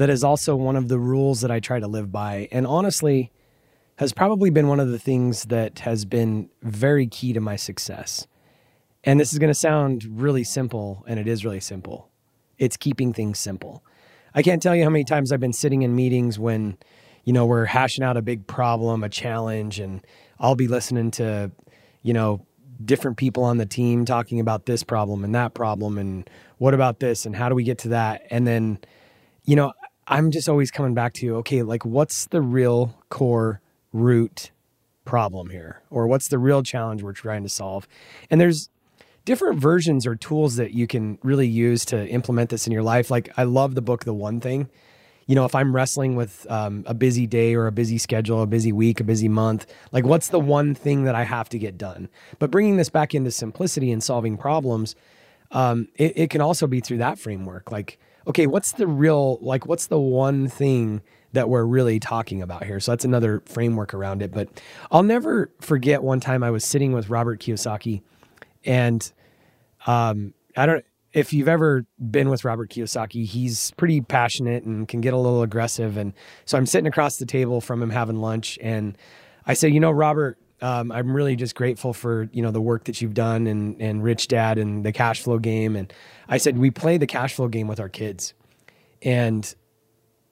[0.00, 2.48] that is also one of the rules that I try to live by.
[2.50, 3.30] And honestly,
[3.96, 8.26] has probably been one of the things that has been very key to my success.
[9.04, 12.08] And this is going to sound really simple, and it is really simple.
[12.56, 13.84] It's keeping things simple.
[14.34, 16.78] I can't tell you how many times I've been sitting in meetings when,
[17.24, 20.00] you know, we're hashing out a big problem, a challenge, and
[20.38, 21.50] I'll be listening to,
[22.02, 22.46] you know,
[22.82, 27.00] different people on the team talking about this problem and that problem and what about
[27.00, 28.22] this and how do we get to that?
[28.30, 28.78] And then,
[29.44, 29.74] you know,
[30.10, 33.60] I'm just always coming back to, okay, like what's the real core
[33.92, 34.50] root
[35.04, 35.82] problem here?
[35.88, 37.86] Or what's the real challenge we're trying to solve?
[38.28, 38.68] And there's
[39.24, 43.08] different versions or tools that you can really use to implement this in your life.
[43.08, 44.68] Like I love the book The One Thing.
[45.26, 48.48] You know, if I'm wrestling with um, a busy day or a busy schedule, a
[48.48, 51.78] busy week, a busy month, like what's the one thing that I have to get
[51.78, 52.08] done?
[52.40, 54.96] But bringing this back into simplicity and solving problems,
[55.52, 57.70] um, it, it can also be through that framework.
[57.70, 62.64] Like, okay, what's the real, like, what's the one thing that we're really talking about
[62.64, 62.80] here?
[62.80, 64.32] So that's another framework around it.
[64.32, 64.48] But
[64.90, 68.02] I'll never forget one time I was sitting with Robert Kiyosaki
[68.64, 69.12] and
[69.86, 75.00] um, I don't if you've ever been with Robert Kiyosaki, he's pretty passionate and can
[75.00, 75.96] get a little aggressive.
[75.96, 76.12] And
[76.44, 78.96] so I'm sitting across the table from him having lunch, and
[79.46, 82.84] I say, you know, Robert, um, I'm really just grateful for you know the work
[82.84, 85.76] that you've done and and Rich Dad and the cash flow game.
[85.76, 85.92] And
[86.28, 88.34] I said we play the cash flow game with our kids.
[89.02, 89.52] And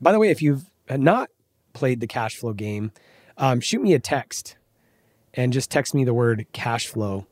[0.00, 1.30] by the way, if you've not
[1.72, 2.92] played the cash flow game,
[3.36, 4.56] um, shoot me a text
[5.34, 7.26] and just text me the word cash flow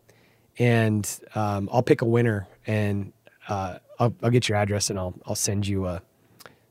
[0.59, 3.13] and um, I'll pick a winner and
[3.49, 6.03] uh, I'll, I'll, get your address and I'll, I'll send you a,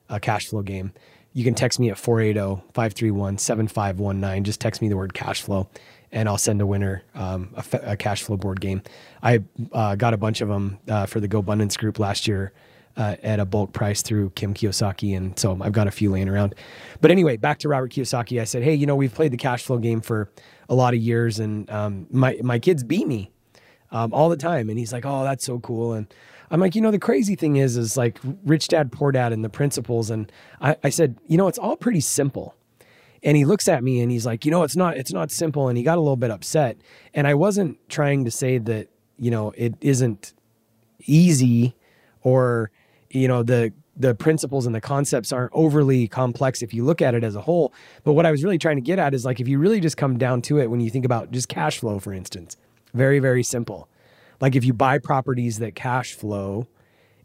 [0.09, 0.93] a cash flow game.
[1.33, 4.43] You can text me at 480-531-7519.
[4.43, 5.69] Just text me the word cash flow
[6.11, 8.81] and I'll send a winner um, a, a, cash flow board game.
[9.21, 12.53] I uh, got a bunch of them uh, for the GoBundance group last year
[12.95, 15.15] uh, at a bulk price through Kim Kiyosaki.
[15.15, 16.55] And so I've got a few laying around.
[17.01, 18.41] But anyway, back to Robert Kiyosaki.
[18.41, 20.29] I said, hey, you know, we've played the cash flow game for
[20.69, 23.31] a lot of years and um, my, my kids beat me
[23.91, 24.69] um, all the time.
[24.69, 25.93] And he's like, oh, that's so cool.
[25.93, 26.11] And
[26.49, 29.43] I'm like, you know, the crazy thing is, is like Rich Dad, Poor Dad and
[29.43, 30.09] the principles.
[30.09, 30.31] And
[30.61, 32.55] I, I said, you know, it's all pretty simple.
[33.27, 35.67] And he looks at me and he's like, you know, it's not, it's not simple.
[35.67, 36.77] And he got a little bit upset.
[37.13, 38.87] And I wasn't trying to say that,
[39.19, 40.33] you know, it isn't
[41.01, 41.75] easy
[42.21, 42.71] or,
[43.09, 47.15] you know, the, the principles and the concepts aren't overly complex if you look at
[47.15, 47.73] it as a whole.
[48.05, 49.97] But what I was really trying to get at is like, if you really just
[49.97, 52.55] come down to it, when you think about just cash flow, for instance,
[52.93, 53.89] very, very simple.
[54.39, 56.67] Like if you buy properties that cash flow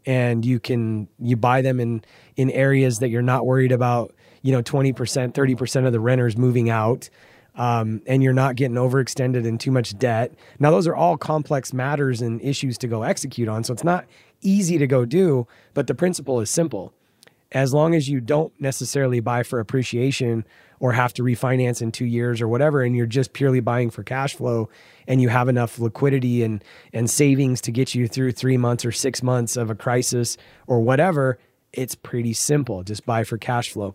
[0.05, 2.03] and you can you buy them in
[2.35, 4.13] in areas that you're not worried about,
[4.43, 7.09] you know, 20%, 30% of the renters moving out.
[7.55, 10.33] Um, and you're not getting overextended in too much debt.
[10.59, 13.63] Now, those are all complex matters and issues to go execute on.
[13.63, 14.05] So it's not
[14.41, 16.93] easy to go do, but the principle is simple.
[17.51, 20.45] As long as you don't necessarily buy for appreciation
[20.79, 24.03] or have to refinance in two years or whatever, and you're just purely buying for
[24.03, 24.67] cash flow
[25.07, 28.91] and you have enough liquidity and, and savings to get you through three months or
[28.91, 31.37] six months of a crisis or whatever,
[31.71, 32.83] it's pretty simple.
[32.83, 33.93] Just buy for cash flow.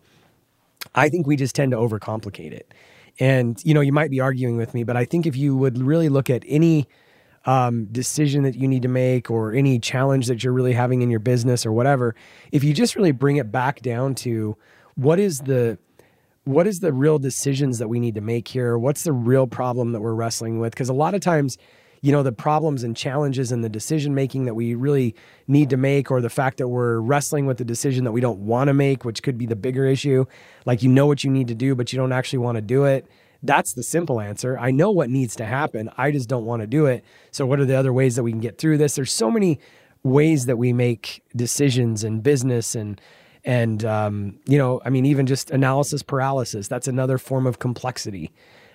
[0.95, 2.73] I think we just tend to overcomplicate it.
[3.21, 5.79] And, you know, you might be arguing with me, but I think if you would
[5.79, 6.89] really look at any
[7.47, 11.11] um, decision that you need to make or any challenge that you're really having in
[11.11, 12.15] your business or whatever,
[12.53, 14.57] if you just really bring it back down to
[14.95, 15.79] what is the
[16.45, 18.79] what is the real decisions that we need to make here?
[18.79, 20.73] What's the real problem that we're wrestling with?
[20.73, 21.59] Because a lot of times,
[22.01, 25.15] you know, the problems and challenges and the decision making that we really
[25.47, 28.41] need to make, or the fact that we're wrestling with the decision that we don't
[28.41, 30.25] want to make, which could be the bigger issue.
[30.65, 32.85] Like you know what you need to do, but you don't actually want to do
[32.85, 33.07] it.
[33.43, 34.59] That's the simple answer.
[34.59, 35.91] I know what needs to happen.
[35.97, 37.05] I just don't want to do it.
[37.31, 38.97] So, what are the other ways that we can get through this?
[38.97, 39.61] There's so many
[40.03, 43.01] ways that we make decisions in business and
[43.45, 48.31] and um, you know i mean even just analysis paralysis that's another form of complexity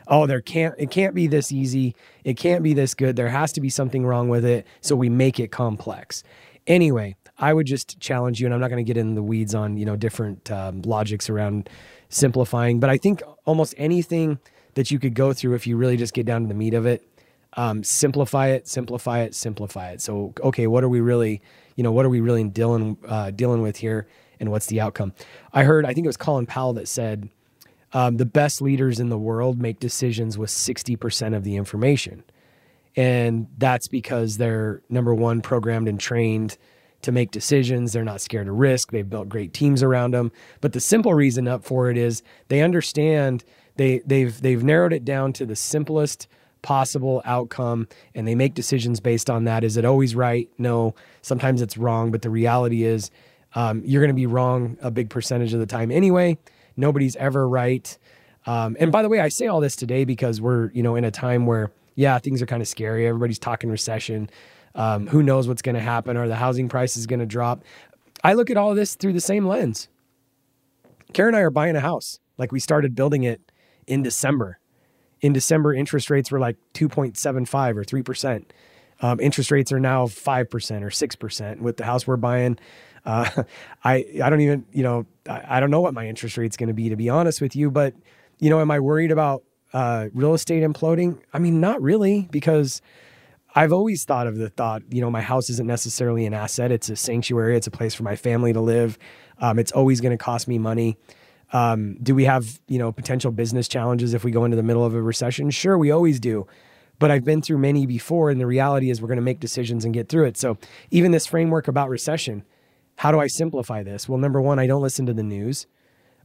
[0.08, 3.52] oh there can't it can't be this easy it can't be this good there has
[3.52, 6.24] to be something wrong with it so we make it complex
[6.68, 9.54] anyway i would just challenge you and i'm not going to get in the weeds
[9.56, 11.70] on you know different um, logics around
[12.10, 14.40] simplifying but i think almost anything
[14.76, 16.86] that you could go through if you really just get down to the meat of
[16.86, 17.08] it.
[17.56, 20.02] Um, simplify it, simplify it, simplify it.
[20.02, 21.42] So, okay, what are we really,
[21.76, 24.08] you know, what are we really dealing uh, dealing with here,
[24.40, 25.14] and what's the outcome?
[25.54, 27.30] I heard, I think it was Colin Powell that said,
[27.94, 32.24] um, the best leaders in the world make decisions with sixty percent of the information,
[32.96, 36.58] and that's because they're number one programmed and trained
[37.04, 37.94] to make decisions.
[37.94, 38.92] They're not scared of risk.
[38.92, 40.32] They've built great teams around them.
[40.62, 43.44] But the simple reason up for it is they understand
[43.76, 46.28] they they've they've narrowed it down to the simplest
[46.62, 49.64] possible outcome and they make decisions based on that.
[49.64, 50.50] Is it always right?
[50.58, 50.96] No.
[51.22, 53.12] Sometimes it's wrong, but the reality is
[53.54, 56.38] um, you're going to be wrong a big percentage of the time anyway.
[56.76, 57.98] Nobody's ever right.
[58.46, 61.04] Um, and by the way, I say all this today because we're you know in
[61.04, 63.08] a time where yeah things are kind of scary.
[63.08, 64.30] Everybody's talking recession.
[64.76, 66.18] Um, who knows what's going to happen?
[66.18, 67.64] Are the housing prices going to drop?
[68.24, 69.88] I look at all this through the same lens.
[71.14, 72.20] Karen and I are buying a house.
[72.38, 73.52] Like we started building it
[73.86, 74.60] in December.
[75.22, 78.46] In December, interest rates were like 2.75 or 3%.
[79.02, 81.60] Um, interest rates are now 5% or 6%.
[81.60, 82.58] With the house we're buying,
[83.06, 83.44] uh,
[83.84, 86.68] I, I don't even, you know, I, I don't know what my interest rate's going
[86.68, 87.72] to be, to be honest with you.
[87.72, 87.94] But,
[88.40, 91.20] you know, am I worried about uh, real estate imploding?
[91.34, 92.82] I mean, not really, because
[93.56, 96.72] I've always thought of the thought, you know, my house isn't necessarily an asset.
[96.72, 97.56] It's a sanctuary.
[97.56, 98.98] It's a place for my family to live.
[99.40, 100.98] Um, it's always going to cost me money.
[101.52, 104.84] Um, do we have, you know, potential business challenges if we go into the middle
[104.84, 105.52] of a recession?
[105.52, 106.48] Sure, we always do.
[106.98, 109.86] But I've been through many before, and the reality is we're going to make decisions
[109.86, 110.38] and get through it.
[110.38, 110.58] So
[110.90, 112.44] even this framework about recession,
[112.96, 114.08] how do I simplify this?
[114.08, 115.68] Well, number one, I don't listen to the news.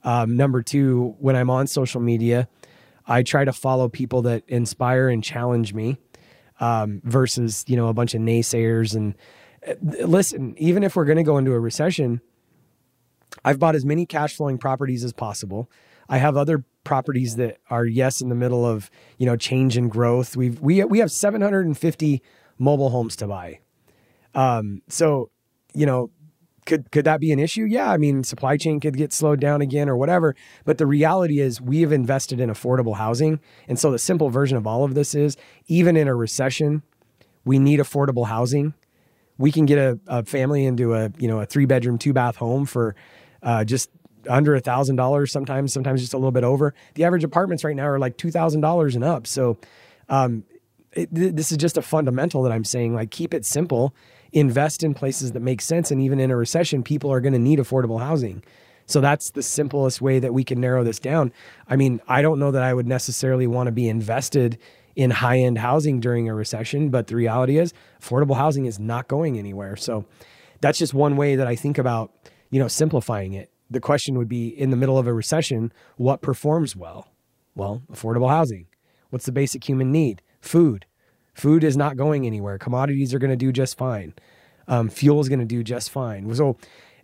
[0.04, 2.48] Um, number two, when I'm on social media,
[3.06, 5.96] I try to follow people that inspire and challenge me
[6.60, 8.94] um, versus you know a bunch of naysayers.
[8.94, 9.14] And
[9.66, 9.74] uh,
[10.06, 12.20] listen, even if we're going to go into a recession,
[13.44, 15.70] I've bought as many cash flowing properties as possible.
[16.08, 19.90] I have other properties that are yes in the middle of you know change and
[19.90, 20.36] growth.
[20.36, 22.22] We've we we have 750
[22.58, 23.60] mobile homes to buy.
[24.34, 25.30] Um, so
[25.74, 26.10] you know
[26.68, 27.64] could could that be an issue?
[27.64, 30.36] Yeah, I mean, supply chain could get slowed down again or whatever.
[30.64, 34.56] But the reality is, we have invested in affordable housing, and so the simple version
[34.56, 35.36] of all of this is,
[35.66, 36.82] even in a recession,
[37.44, 38.74] we need affordable housing.
[39.38, 42.36] We can get a, a family into a you know a three bedroom, two bath
[42.36, 42.94] home for
[43.42, 43.90] uh, just
[44.28, 45.32] under a thousand dollars.
[45.32, 46.74] Sometimes, sometimes just a little bit over.
[46.94, 49.26] The average apartments right now are like two thousand dollars and up.
[49.26, 49.56] So,
[50.10, 50.44] um,
[50.92, 52.94] it, this is just a fundamental that I'm saying.
[52.94, 53.94] Like, keep it simple
[54.32, 55.90] invest in places that make sense.
[55.90, 58.42] And even in a recession, people are going to need affordable housing.
[58.86, 61.32] So that's the simplest way that we can narrow this down.
[61.68, 64.58] I mean, I don't know that I would necessarily want to be invested
[64.96, 67.72] in high end housing during a recession, but the reality is
[68.02, 69.76] affordable housing is not going anywhere.
[69.76, 70.06] So
[70.60, 72.12] that's just one way that I think about,
[72.50, 73.50] you know, simplifying it.
[73.70, 77.08] The question would be in the middle of a recession, what performs well?
[77.54, 78.66] Well, affordable housing.
[79.10, 80.22] What's the basic human need?
[80.40, 80.86] Food.
[81.38, 82.58] Food is not going anywhere.
[82.58, 84.12] Commodities are going to do just fine.
[84.66, 86.34] Um, fuel is going to do just fine.
[86.34, 86.56] So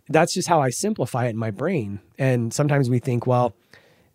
[0.09, 2.01] that's just how I simplify it in my brain.
[2.19, 3.55] And sometimes we think, well,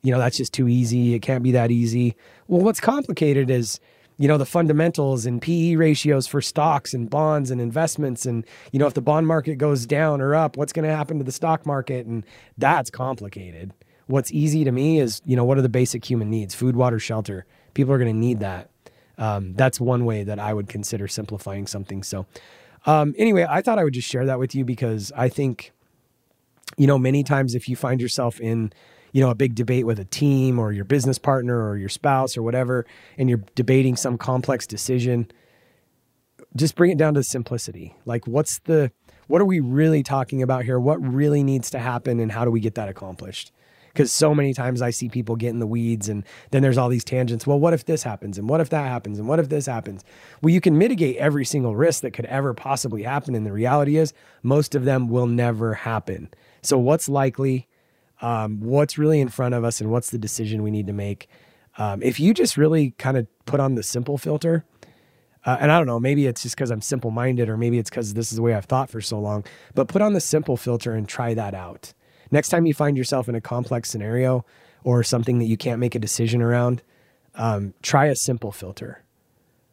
[0.03, 1.15] you know, that's just too easy.
[1.15, 2.17] It can't be that easy.
[2.49, 3.81] Well, what's complicated is,
[4.19, 8.27] you know, the fundamentals and PE ratios for stocks and bonds and investments.
[8.27, 11.17] And, you know, if the bond market goes down or up, what's going to happen
[11.17, 12.05] to the stock market?
[12.05, 12.27] And
[12.59, 13.73] that's complicated.
[14.07, 16.55] What's easy to me is, you know, what are the basic human needs?
[16.55, 17.47] Food, water, shelter.
[17.73, 18.70] People are going to need that.
[19.21, 22.03] Um, that's one way that I would consider simplifying something.
[22.03, 22.27] So,
[22.87, 25.73] um, anyway, I thought I would just share that with you because I think,
[26.79, 28.73] you know, many times if you find yourself in,
[29.13, 32.37] you know, a big debate with a team or your business partner or your spouse
[32.37, 32.87] or whatever,
[33.19, 35.31] and you're debating some complex decision,
[36.57, 37.95] just bring it down to simplicity.
[38.07, 38.91] Like, what's the,
[39.27, 40.81] what are we really talking about here?
[40.81, 43.53] What really needs to happen, and how do we get that accomplished?
[43.93, 46.89] Because so many times I see people get in the weeds and then there's all
[46.89, 47.47] these tangents.
[47.47, 48.39] Well, what if this happens?
[48.39, 49.19] And what if that happens?
[49.19, 50.05] And what if this happens?
[50.43, 53.35] Well, you can mitigate every single risk that could ever possibly happen.
[53.35, 56.31] And the reality is, most of them will never happen.
[56.63, 57.69] So, what's likely?
[58.23, 59.81] Um, what's really in front of us?
[59.81, 61.29] And what's the decision we need to make?
[61.79, 64.65] Um, if you just really kind of put on the simple filter,
[65.47, 67.89] uh, and I don't know, maybe it's just because I'm simple minded, or maybe it's
[67.89, 69.45] because this is the way I've thought for so long,
[69.75, 71.95] but put on the simple filter and try that out.
[72.31, 74.45] Next time you find yourself in a complex scenario
[74.85, 76.83] or something that you can't make a decision around,
[77.35, 79.03] um, try a simple filter.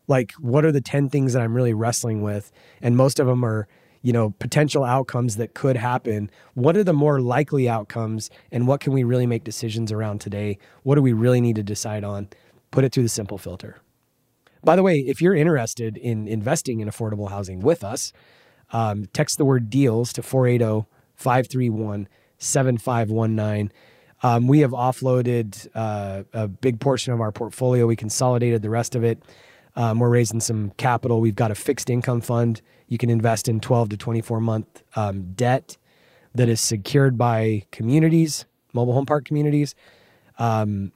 [0.07, 2.51] Like, what are the 10 things that I'm really wrestling with?
[2.81, 3.67] And most of them are,
[4.01, 6.31] you know, potential outcomes that could happen.
[6.53, 8.29] What are the more likely outcomes?
[8.51, 10.57] And what can we really make decisions around today?
[10.83, 12.29] What do we really need to decide on?
[12.71, 13.81] Put it through the simple filter.
[14.63, 18.11] By the way, if you're interested in investing in affordable housing with us,
[18.71, 23.71] um, text the word deals to 480 531 7519.
[24.23, 27.85] Um, we have offloaded uh, a big portion of our portfolio.
[27.85, 29.21] We consolidated the rest of it.
[29.75, 31.21] Um, we're raising some capital.
[31.21, 32.61] We've got a fixed income fund.
[32.87, 35.77] You can invest in 12 to 24 month um, debt
[36.33, 39.75] that is secured by communities, mobile home park communities.
[40.39, 40.91] Um,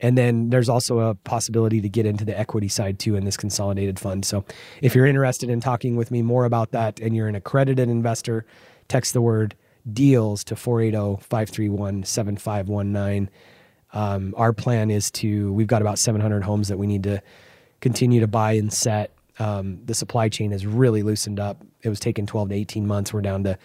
[0.00, 3.36] and then there's also a possibility to get into the equity side too in this
[3.36, 4.24] consolidated fund.
[4.24, 4.44] So
[4.82, 8.44] if you're interested in talking with me more about that and you're an accredited investor,
[8.88, 9.54] text the word
[9.92, 13.28] deals to 480-531-7519.
[13.92, 17.22] Um, our plan is to, we've got about 700 homes that we need to
[17.80, 19.12] continue to buy and set.
[19.38, 21.62] Um, the supply chain has really loosened up.
[21.82, 23.12] It was taking 12 to 18 months.
[23.12, 23.58] We're down to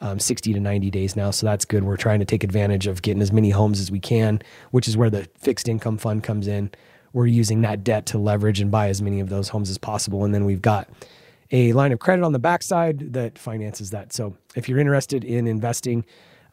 [0.00, 1.30] um, 60 to 90 days now.
[1.30, 1.84] So that's good.
[1.84, 4.40] We're trying to take advantage of getting as many homes as we can,
[4.70, 6.70] which is where the fixed income fund comes in.
[7.12, 10.24] We're using that debt to leverage and buy as many of those homes as possible.
[10.24, 10.88] And then we've got
[11.50, 14.12] a line of credit on the backside that finances that.
[14.12, 16.04] So if you're interested in investing,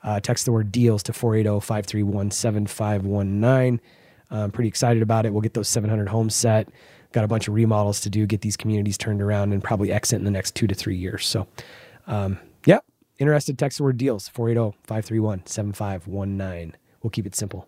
[0.04, 3.82] uh, text the word deals to 480 531 7519.
[4.30, 5.32] I'm pretty excited about it.
[5.32, 6.68] We'll get those 700 homes set.
[7.12, 10.18] Got a bunch of remodels to do, get these communities turned around, and probably exit
[10.18, 11.28] in the next two to three years.
[11.28, 11.48] So,
[12.08, 12.80] um, yeah,
[13.20, 16.76] interested, text the word deals 480 531 7519.
[17.04, 17.68] We'll keep it simple.